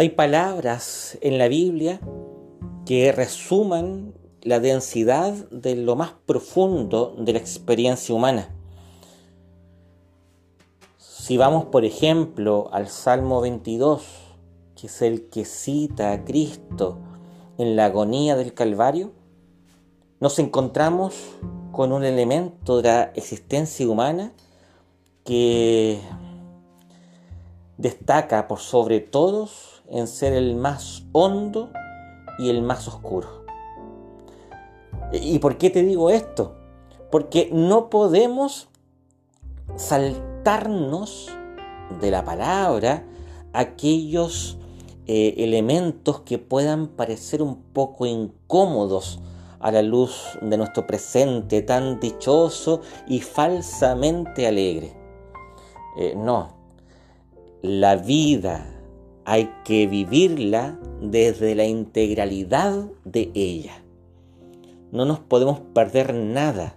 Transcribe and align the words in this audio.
Hay 0.00 0.08
palabras 0.08 1.18
en 1.20 1.36
la 1.36 1.46
Biblia 1.48 2.00
que 2.86 3.12
resuman 3.12 4.14
la 4.40 4.58
densidad 4.58 5.34
de 5.50 5.76
lo 5.76 5.94
más 5.94 6.12
profundo 6.24 7.14
de 7.18 7.34
la 7.34 7.38
experiencia 7.38 8.14
humana. 8.14 8.48
Si 10.96 11.36
vamos, 11.36 11.66
por 11.66 11.84
ejemplo, 11.84 12.70
al 12.72 12.88
Salmo 12.88 13.42
22, 13.42 14.02
que 14.74 14.86
es 14.86 15.02
el 15.02 15.28
que 15.28 15.44
cita 15.44 16.12
a 16.12 16.24
Cristo 16.24 16.96
en 17.58 17.76
la 17.76 17.84
agonía 17.84 18.36
del 18.36 18.54
Calvario, 18.54 19.12
nos 20.18 20.38
encontramos 20.38 21.14
con 21.72 21.92
un 21.92 22.04
elemento 22.04 22.78
de 22.78 22.88
la 22.88 23.02
existencia 23.14 23.86
humana 23.86 24.32
que 25.24 26.00
destaca 27.76 28.48
por 28.48 28.60
sobre 28.60 29.00
todos 29.00 29.69
en 29.90 30.06
ser 30.06 30.32
el 30.32 30.54
más 30.56 31.04
hondo 31.12 31.70
y 32.38 32.50
el 32.50 32.62
más 32.62 32.88
oscuro. 32.88 33.44
¿Y 35.12 35.38
por 35.40 35.58
qué 35.58 35.70
te 35.70 35.82
digo 35.82 36.10
esto? 36.10 36.56
Porque 37.10 37.50
no 37.52 37.90
podemos 37.90 38.68
saltarnos 39.76 41.28
de 42.00 42.10
la 42.10 42.24
palabra 42.24 43.04
aquellos 43.52 44.58
eh, 45.06 45.34
elementos 45.38 46.20
que 46.20 46.38
puedan 46.38 46.86
parecer 46.88 47.42
un 47.42 47.56
poco 47.56 48.06
incómodos 48.06 49.20
a 49.58 49.72
la 49.72 49.82
luz 49.82 50.38
de 50.40 50.56
nuestro 50.56 50.86
presente 50.86 51.62
tan 51.62 52.00
dichoso 52.00 52.80
y 53.08 53.20
falsamente 53.20 54.46
alegre. 54.46 54.94
Eh, 55.98 56.14
no, 56.16 56.56
la 57.62 57.96
vida 57.96 58.79
hay 59.30 59.48
que 59.62 59.86
vivirla 59.86 60.76
desde 61.00 61.54
la 61.54 61.64
integralidad 61.64 62.86
de 63.04 63.30
ella. 63.32 63.80
No 64.90 65.04
nos 65.04 65.20
podemos 65.20 65.60
perder 65.72 66.14
nada 66.14 66.74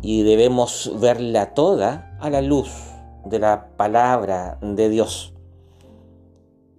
y 0.00 0.22
debemos 0.22 0.90
verla 0.98 1.52
toda 1.52 2.16
a 2.22 2.30
la 2.30 2.40
luz 2.40 2.70
de 3.26 3.38
la 3.38 3.68
palabra 3.76 4.56
de 4.62 4.88
Dios. 4.88 5.34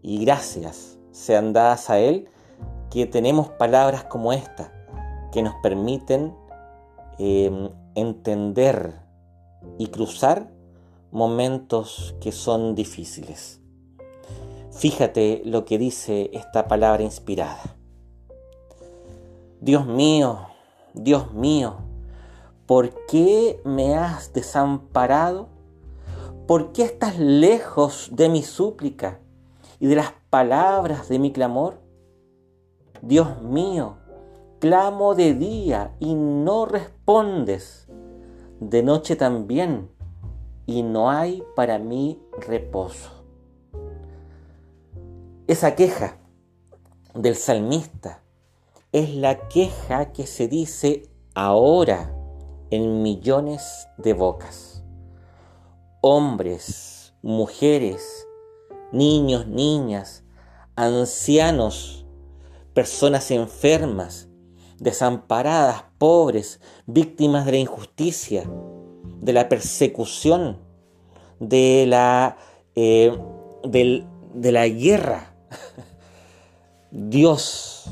Y 0.00 0.24
gracias 0.24 0.96
sean 1.10 1.52
dadas 1.52 1.90
a 1.90 1.98
Él 1.98 2.30
que 2.90 3.04
tenemos 3.04 3.50
palabras 3.50 4.04
como 4.04 4.32
esta 4.32 4.72
que 5.32 5.42
nos 5.42 5.52
permiten 5.62 6.34
eh, 7.18 7.70
entender 7.94 9.00
y 9.76 9.88
cruzar 9.88 10.50
momentos 11.10 12.16
que 12.22 12.32
son 12.32 12.74
difíciles. 12.74 13.60
Fíjate 14.76 15.40
lo 15.46 15.64
que 15.64 15.78
dice 15.78 16.28
esta 16.34 16.68
palabra 16.68 17.02
inspirada. 17.02 17.62
Dios 19.58 19.86
mío, 19.86 20.48
Dios 20.92 21.32
mío, 21.32 21.76
¿por 22.66 23.06
qué 23.06 23.58
me 23.64 23.94
has 23.94 24.34
desamparado? 24.34 25.48
¿Por 26.46 26.72
qué 26.72 26.82
estás 26.82 27.18
lejos 27.18 28.10
de 28.12 28.28
mi 28.28 28.42
súplica 28.42 29.18
y 29.80 29.86
de 29.86 29.96
las 29.96 30.12
palabras 30.28 31.08
de 31.08 31.20
mi 31.20 31.32
clamor? 31.32 31.80
Dios 33.00 33.40
mío, 33.40 33.96
clamo 34.58 35.14
de 35.14 35.32
día 35.32 35.96
y 36.00 36.14
no 36.14 36.66
respondes, 36.66 37.88
de 38.60 38.82
noche 38.82 39.16
también 39.16 39.90
y 40.66 40.82
no 40.82 41.08
hay 41.10 41.42
para 41.54 41.78
mí 41.78 42.20
reposo. 42.46 43.15
Esa 45.48 45.76
queja 45.76 46.18
del 47.14 47.36
salmista 47.36 48.20
es 48.90 49.14
la 49.14 49.46
queja 49.46 50.10
que 50.10 50.26
se 50.26 50.48
dice 50.48 51.08
ahora 51.36 52.12
en 52.70 53.04
millones 53.04 53.86
de 53.96 54.12
bocas. 54.12 54.82
Hombres, 56.00 57.14
mujeres, 57.22 58.26
niños, 58.90 59.46
niñas, 59.46 60.24
ancianos, 60.74 62.08
personas 62.74 63.30
enfermas, 63.30 64.28
desamparadas, 64.80 65.84
pobres, 65.98 66.60
víctimas 66.86 67.46
de 67.46 67.52
la 67.52 67.58
injusticia, 67.58 68.50
de 69.20 69.32
la 69.32 69.48
persecución, 69.48 70.58
de 71.38 71.86
la, 71.86 72.36
eh, 72.74 73.16
de 73.62 74.52
la 74.52 74.66
guerra. 74.66 75.34
Dios 76.90 77.90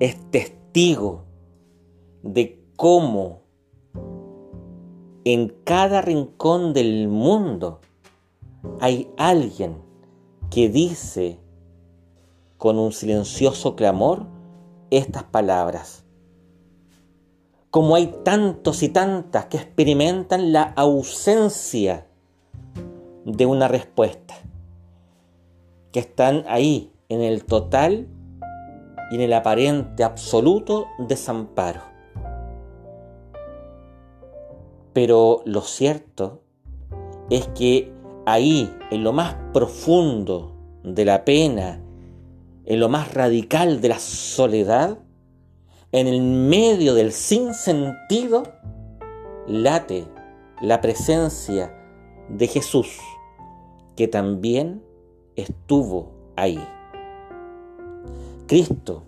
es 0.00 0.30
testigo 0.30 1.24
de 2.22 2.64
cómo 2.76 3.42
en 5.24 5.48
cada 5.64 6.02
rincón 6.02 6.74
del 6.74 7.08
mundo 7.08 7.80
hay 8.80 9.10
alguien 9.16 9.76
que 10.50 10.68
dice 10.68 11.38
con 12.58 12.78
un 12.78 12.92
silencioso 12.92 13.76
clamor 13.76 14.26
estas 14.90 15.24
palabras. 15.24 16.04
Como 17.70 17.96
hay 17.96 18.14
tantos 18.22 18.82
y 18.82 18.88
tantas 18.88 19.46
que 19.46 19.56
experimentan 19.56 20.52
la 20.52 20.62
ausencia 20.62 22.06
de 23.24 23.46
una 23.46 23.68
respuesta, 23.68 24.34
que 25.94 26.00
están 26.00 26.42
ahí 26.48 26.92
en 27.08 27.20
el 27.20 27.44
total 27.44 28.08
y 29.12 29.14
en 29.14 29.20
el 29.20 29.32
aparente 29.32 30.02
absoluto 30.02 30.88
desamparo. 30.98 31.82
Pero 34.92 35.42
lo 35.44 35.60
cierto 35.60 36.42
es 37.30 37.46
que 37.54 37.92
ahí, 38.26 38.74
en 38.90 39.04
lo 39.04 39.12
más 39.12 39.36
profundo 39.52 40.56
de 40.82 41.04
la 41.04 41.24
pena, 41.24 41.80
en 42.64 42.80
lo 42.80 42.88
más 42.88 43.14
radical 43.14 43.80
de 43.80 43.90
la 43.90 44.00
soledad, 44.00 44.98
en 45.92 46.08
el 46.08 46.22
medio 46.22 46.94
del 46.94 47.12
sinsentido, 47.12 48.42
late 49.46 50.08
la 50.60 50.80
presencia 50.80 51.72
de 52.28 52.48
Jesús, 52.48 52.98
que 53.94 54.08
también 54.08 54.83
estuvo 55.36 56.32
ahí. 56.36 56.62
Cristo, 58.46 59.04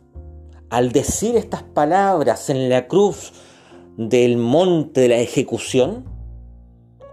al 0.70 0.92
decir 0.92 1.37
estas 1.37 1.62
palabras 1.62 2.50
en 2.50 2.69
la 2.69 2.88
cruz 2.88 3.32
del 3.97 4.36
monte 4.36 5.03
de 5.03 5.09
la 5.09 5.19
ejecución, 5.19 6.04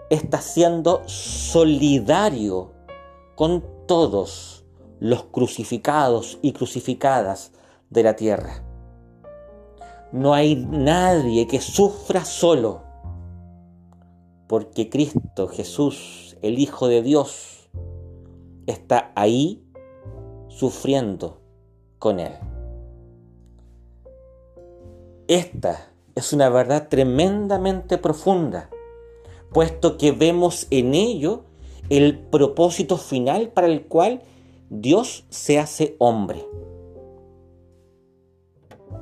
está 0.09 0.41
siendo 0.41 1.01
solidario 1.07 2.71
con 3.35 3.63
todos 3.87 4.65
los 4.99 5.23
crucificados 5.25 6.39
y 6.41 6.53
crucificadas 6.53 7.51
de 7.89 8.03
la 8.03 8.15
tierra. 8.15 8.63
No 10.11 10.33
hay 10.33 10.55
nadie 10.55 11.47
que 11.47 11.59
sufra 11.59 12.23
solo, 12.23 12.83
porque 14.47 14.89
Cristo 14.89 15.47
Jesús, 15.47 16.37
el 16.41 16.59
Hijo 16.59 16.87
de 16.87 17.01
Dios, 17.01 17.52
está 18.67 19.11
ahí 19.15 19.63
sufriendo 20.47 21.41
con 21.99 22.19
Él. 22.19 22.33
Esta 25.27 25.93
es 26.15 26.33
una 26.33 26.49
verdad 26.49 26.89
tremendamente 26.89 27.97
profunda, 27.97 28.69
puesto 29.51 29.97
que 29.97 30.11
vemos 30.11 30.67
en 30.69 30.93
ello 30.93 31.45
el 31.89 32.19
propósito 32.19 32.97
final 32.97 33.49
para 33.49 33.67
el 33.67 33.87
cual 33.87 34.21
Dios 34.69 35.25
se 35.29 35.59
hace 35.59 35.95
hombre. 35.99 36.45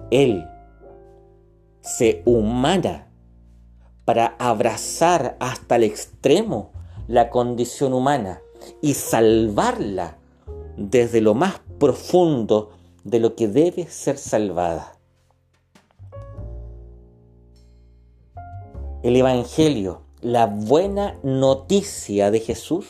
Él 0.09 0.45
se 1.81 2.21
humana 2.25 3.11
para 4.05 4.35
abrazar 4.39 5.37
hasta 5.39 5.77
el 5.77 5.83
extremo 5.83 6.71
la 7.07 7.29
condición 7.29 7.93
humana 7.93 8.41
y 8.81 8.93
salvarla 8.93 10.17
desde 10.77 11.21
lo 11.21 11.33
más 11.33 11.61
profundo 11.79 12.71
de 13.03 13.19
lo 13.19 13.35
que 13.35 13.47
debe 13.47 13.87
ser 13.87 14.17
salvada. 14.17 14.97
El 19.03 19.15
Evangelio, 19.15 20.03
la 20.21 20.45
buena 20.45 21.17
noticia 21.23 22.29
de 22.29 22.39
Jesús, 22.39 22.87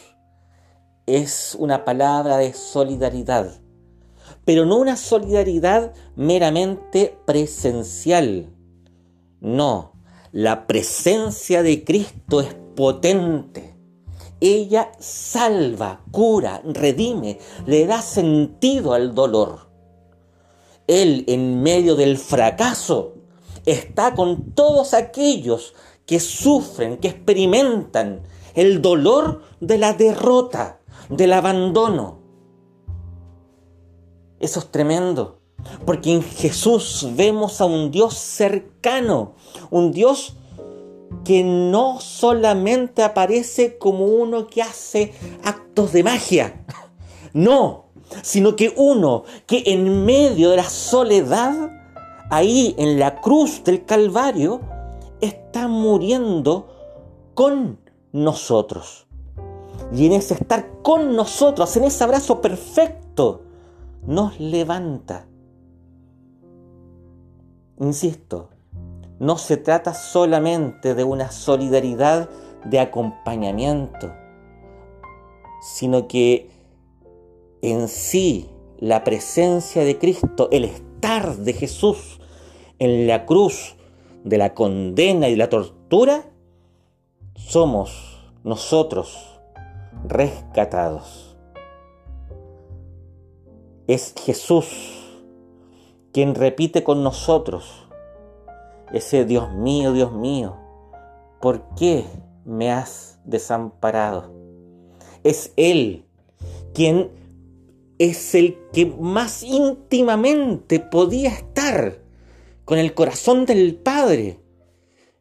es 1.05 1.55
una 1.57 1.85
palabra 1.85 2.37
de 2.37 2.53
solidaridad, 2.53 3.61
pero 4.43 4.65
no 4.65 4.77
una 4.77 4.97
solidaridad 4.97 5.93
meramente 6.15 7.17
presencial, 7.25 8.49
no, 9.39 9.93
la 10.31 10.67
presencia 10.67 11.63
de 11.63 11.83
Cristo 11.83 12.41
es 12.41 12.53
potente 12.75 13.70
ella 14.41 14.91
salva, 14.99 16.01
cura, 16.11 16.61
redime, 16.65 17.37
le 17.67 17.85
da 17.85 18.01
sentido 18.01 18.93
al 18.93 19.13
dolor. 19.13 19.69
Él 20.87 21.23
en 21.27 21.61
medio 21.61 21.95
del 21.95 22.17
fracaso 22.17 23.13
está 23.65 24.15
con 24.15 24.51
todos 24.53 24.93
aquellos 24.93 25.75
que 26.05 26.19
sufren, 26.19 26.97
que 26.97 27.09
experimentan 27.09 28.23
el 28.55 28.81
dolor 28.81 29.43
de 29.61 29.77
la 29.77 29.93
derrota, 29.93 30.81
del 31.09 31.33
abandono. 31.33 32.19
Eso 34.39 34.59
es 34.59 34.71
tremendo, 34.71 35.39
porque 35.85 36.11
en 36.11 36.23
Jesús 36.23 37.07
vemos 37.15 37.61
a 37.61 37.65
un 37.65 37.91
Dios 37.91 38.15
cercano, 38.15 39.35
un 39.69 39.91
Dios 39.91 40.35
que 41.23 41.43
no 41.43 41.99
solamente 41.99 43.03
aparece 43.03 43.77
como 43.77 44.05
uno 44.05 44.47
que 44.47 44.61
hace 44.61 45.13
actos 45.43 45.93
de 45.93 46.03
magia, 46.03 46.65
no, 47.33 47.85
sino 48.21 48.55
que 48.55 48.73
uno 48.75 49.23
que 49.45 49.63
en 49.67 50.05
medio 50.05 50.49
de 50.51 50.57
la 50.57 50.69
soledad, 50.69 51.69
ahí 52.29 52.75
en 52.77 52.99
la 52.99 53.21
cruz 53.21 53.63
del 53.63 53.85
Calvario, 53.85 54.61
está 55.21 55.67
muriendo 55.67 56.67
con 57.33 57.79
nosotros. 58.11 59.07
Y 59.93 60.05
en 60.05 60.13
ese 60.13 60.35
estar 60.35 60.81
con 60.81 61.15
nosotros, 61.15 61.75
en 61.77 61.83
ese 61.83 62.03
abrazo 62.03 62.41
perfecto, 62.41 63.43
nos 64.05 64.39
levanta. 64.39 65.27
Insisto, 67.79 68.50
no 69.21 69.37
se 69.37 69.55
trata 69.55 69.93
solamente 69.93 70.95
de 70.95 71.03
una 71.03 71.29
solidaridad 71.31 72.27
de 72.65 72.79
acompañamiento, 72.79 74.11
sino 75.61 76.07
que 76.07 76.49
en 77.61 77.87
sí 77.87 78.49
la 78.79 79.03
presencia 79.03 79.83
de 79.83 79.99
Cristo, 79.99 80.49
el 80.51 80.63
estar 80.63 81.35
de 81.35 81.53
Jesús 81.53 82.19
en 82.79 83.05
la 83.05 83.27
cruz 83.27 83.75
de 84.23 84.39
la 84.39 84.55
condena 84.55 85.29
y 85.29 85.35
la 85.35 85.49
tortura, 85.49 86.25
somos 87.35 88.33
nosotros 88.43 89.39
rescatados. 90.03 91.37
Es 93.85 94.15
Jesús 94.25 94.97
quien 96.11 96.33
repite 96.33 96.83
con 96.83 97.03
nosotros 97.03 97.90
ese 98.93 99.25
Dios 99.25 99.53
mío, 99.53 99.93
Dios 99.93 100.11
mío, 100.11 100.57
¿por 101.39 101.63
qué 101.75 102.05
me 102.45 102.71
has 102.71 103.19
desamparado? 103.25 104.33
Es 105.23 105.53
Él 105.55 106.05
quien 106.73 107.11
es 107.99 108.33
el 108.35 108.57
que 108.73 108.85
más 108.85 109.43
íntimamente 109.43 110.79
podía 110.79 111.29
estar 111.29 111.99
con 112.65 112.79
el 112.79 112.93
corazón 112.93 113.45
del 113.45 113.75
Padre, 113.75 114.39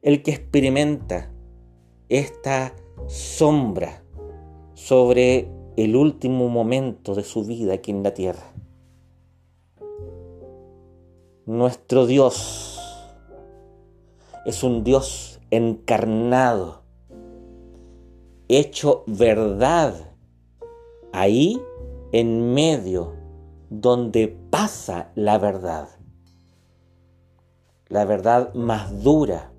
el 0.02 0.22
que 0.22 0.30
experimenta 0.30 1.30
esta 2.08 2.74
sombra 3.06 4.02
sobre 4.74 5.48
el 5.76 5.96
último 5.96 6.48
momento 6.48 7.14
de 7.14 7.22
su 7.22 7.44
vida 7.44 7.74
aquí 7.74 7.90
en 7.90 8.02
la 8.02 8.14
tierra. 8.14 8.52
Nuestro 11.46 12.06
Dios 12.06 12.69
es 14.44 14.62
un 14.62 14.84
Dios 14.84 15.40
encarnado, 15.50 16.82
hecho 18.48 19.04
verdad, 19.06 19.94
ahí 21.12 21.60
en 22.12 22.54
medio 22.54 23.14
donde 23.68 24.28
pasa 24.50 25.12
la 25.14 25.38
verdad. 25.38 25.88
La 27.88 28.04
verdad 28.04 28.54
más 28.54 29.02
dura 29.02 29.52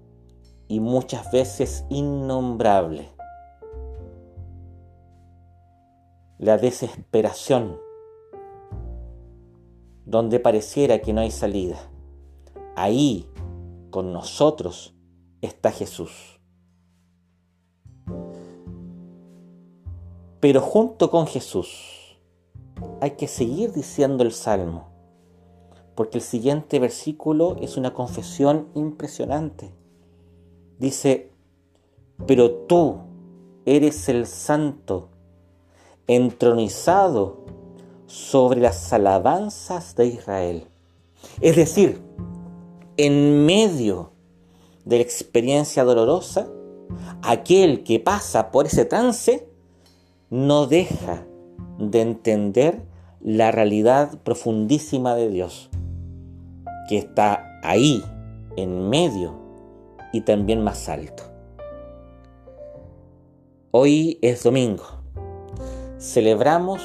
y 0.68 0.80
muchas 0.80 1.32
veces 1.32 1.86
innombrable. 1.90 3.10
La 6.40 6.58
desesperación, 6.58 7.78
donde 10.06 10.40
pareciera 10.40 11.00
que 11.00 11.14
no 11.14 11.22
hay 11.22 11.32
salida. 11.32 11.78
Ahí 12.76 13.30
con 13.92 14.12
nosotros 14.12 14.96
está 15.42 15.72
Jesús. 15.72 16.40
Pero 20.40 20.62
junto 20.62 21.12
con 21.12 21.28
Jesús 21.28 22.18
hay 23.00 23.12
que 23.12 23.28
seguir 23.28 23.74
diciendo 23.74 24.24
el 24.24 24.32
Salmo, 24.32 24.90
porque 25.96 26.18
el 26.18 26.24
siguiente 26.24 26.80
versículo 26.80 27.58
es 27.62 27.78
una 27.78 27.94
confesión 27.94 28.70
impresionante. 28.74 29.72
Dice, 30.80 31.32
pero 32.26 32.52
tú 32.52 33.02
eres 33.66 34.10
el 34.10 34.26
santo, 34.26 35.10
entronizado 36.08 37.46
sobre 38.08 38.62
las 38.62 38.92
alabanzas 38.92 39.96
de 39.96 40.08
Israel. 40.08 40.68
Es 41.40 41.56
decir, 41.56 42.02
en 42.98 43.46
medio 43.46 44.12
de 44.86 44.98
la 44.98 45.04
experiencia 45.04 45.84
dolorosa, 45.84 46.48
aquel 47.24 47.84
que 47.84 48.00
pasa 48.00 48.52
por 48.52 48.66
ese 48.66 48.86
trance 48.86 49.48
no 50.30 50.68
deja 50.68 51.26
de 51.78 52.02
entender 52.02 52.82
la 53.20 53.52
realidad 53.52 54.20
profundísima 54.24 55.16
de 55.16 55.30
Dios, 55.30 55.70
que 56.90 56.98
está 56.98 57.60
ahí, 57.64 58.04
en 58.58 58.90
medio 58.90 59.36
y 60.12 60.22
también 60.22 60.64
más 60.64 60.90
alto. 60.90 61.24
Hoy 63.72 64.20
es 64.22 64.44
domingo. 64.44 64.84
Celebramos 65.98 66.82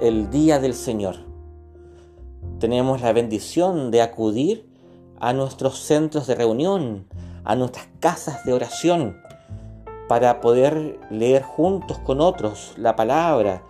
el 0.00 0.30
Día 0.30 0.58
del 0.58 0.72
Señor. 0.72 1.16
Tenemos 2.58 3.02
la 3.02 3.12
bendición 3.12 3.90
de 3.90 4.00
acudir 4.00 4.71
a 5.22 5.32
nuestros 5.32 5.78
centros 5.78 6.26
de 6.26 6.34
reunión, 6.34 7.06
a 7.44 7.54
nuestras 7.54 7.86
casas 8.00 8.44
de 8.44 8.52
oración, 8.52 9.16
para 10.08 10.40
poder 10.40 10.98
leer 11.10 11.44
juntos 11.44 11.98
con 12.00 12.20
otros 12.20 12.74
la 12.76 12.96
palabra 12.96 13.62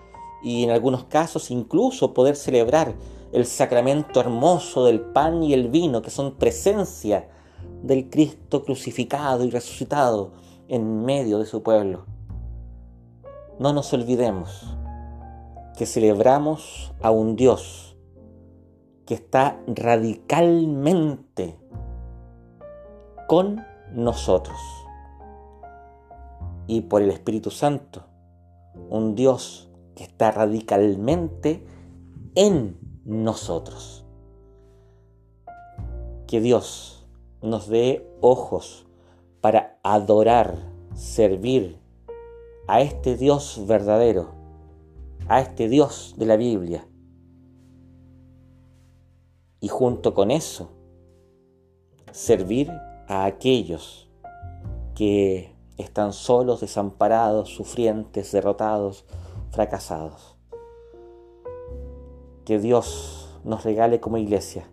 y 0.42 0.64
en 0.64 0.70
algunos 0.70 1.04
casos 1.04 1.50
incluso 1.50 2.14
poder 2.14 2.36
celebrar 2.36 2.94
el 3.32 3.44
sacramento 3.44 4.18
hermoso 4.18 4.86
del 4.86 5.00
pan 5.00 5.42
y 5.42 5.52
el 5.52 5.68
vino, 5.68 6.00
que 6.00 6.10
son 6.10 6.36
presencia 6.36 7.28
del 7.82 8.08
Cristo 8.08 8.64
crucificado 8.64 9.44
y 9.44 9.50
resucitado 9.50 10.32
en 10.68 11.04
medio 11.04 11.38
de 11.38 11.44
su 11.44 11.62
pueblo. 11.62 12.06
No 13.58 13.74
nos 13.74 13.92
olvidemos 13.92 14.74
que 15.76 15.84
celebramos 15.84 16.92
a 17.02 17.10
un 17.10 17.36
Dios 17.36 17.91
que 19.12 19.16
está 19.16 19.60
radicalmente 19.66 21.58
con 23.28 23.62
nosotros. 23.92 24.56
Y 26.66 26.80
por 26.80 27.02
el 27.02 27.10
Espíritu 27.10 27.50
Santo, 27.50 28.06
un 28.88 29.14
Dios 29.14 29.70
que 29.94 30.04
está 30.04 30.30
radicalmente 30.30 31.66
en 32.36 32.78
nosotros. 33.04 34.06
Que 36.26 36.40
Dios 36.40 37.06
nos 37.42 37.68
dé 37.68 38.10
ojos 38.22 38.86
para 39.42 39.78
adorar, 39.82 40.56
servir 40.94 41.78
a 42.66 42.80
este 42.80 43.18
Dios 43.18 43.62
verdadero, 43.66 44.30
a 45.28 45.42
este 45.42 45.68
Dios 45.68 46.14
de 46.16 46.24
la 46.24 46.36
Biblia, 46.36 46.86
y 49.62 49.68
junto 49.68 50.12
con 50.12 50.30
eso 50.32 50.72
servir 52.10 52.70
a 53.06 53.24
aquellos 53.24 54.10
que 54.94 55.54
están 55.78 56.12
solos, 56.12 56.60
desamparados, 56.60 57.48
sufrientes, 57.48 58.32
derrotados, 58.32 59.06
fracasados. 59.50 60.36
Que 62.44 62.58
Dios 62.58 63.38
nos 63.44 63.64
regale 63.64 64.00
como 64.00 64.18
iglesia 64.18 64.68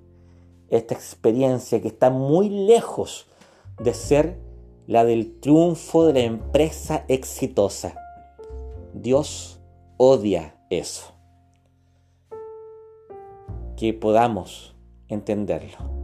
esta 0.70 0.96
experiencia 0.96 1.82
que 1.82 1.88
está 1.88 2.10
muy 2.10 2.50
lejos 2.50 3.28
de 3.80 3.94
ser 3.94 4.40
la 4.88 5.06
del 5.06 5.40
triunfo 5.40 6.06
de 6.08 6.14
la 6.14 6.20
empresa 6.22 7.06
exitosa. 7.08 7.96
Dios 8.94 9.62
odia 9.98 10.60
eso. 10.72 11.14
Que 13.78 13.94
podamos 13.94 14.76
entenderlo. 15.10 15.99